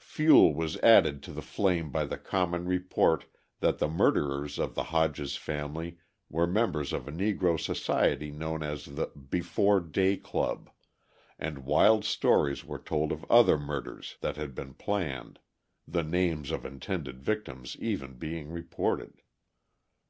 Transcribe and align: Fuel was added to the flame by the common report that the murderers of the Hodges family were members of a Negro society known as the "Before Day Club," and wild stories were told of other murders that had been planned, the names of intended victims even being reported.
Fuel 0.00 0.52
was 0.52 0.76
added 0.80 1.22
to 1.22 1.32
the 1.32 1.40
flame 1.40 1.90
by 1.90 2.04
the 2.04 2.18
common 2.18 2.66
report 2.66 3.24
that 3.60 3.78
the 3.78 3.88
murderers 3.88 4.58
of 4.58 4.74
the 4.74 4.82
Hodges 4.92 5.36
family 5.36 5.96
were 6.28 6.46
members 6.46 6.92
of 6.92 7.08
a 7.08 7.10
Negro 7.10 7.58
society 7.58 8.30
known 8.30 8.62
as 8.62 8.84
the 8.84 9.06
"Before 9.06 9.80
Day 9.80 10.18
Club," 10.18 10.68
and 11.38 11.64
wild 11.64 12.04
stories 12.04 12.66
were 12.66 12.78
told 12.78 13.12
of 13.12 13.24
other 13.30 13.56
murders 13.56 14.18
that 14.20 14.36
had 14.36 14.54
been 14.54 14.74
planned, 14.74 15.38
the 15.86 16.02
names 16.04 16.50
of 16.50 16.66
intended 16.66 17.22
victims 17.22 17.74
even 17.78 18.18
being 18.18 18.50
reported. 18.50 19.22